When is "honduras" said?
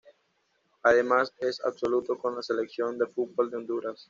3.57-3.99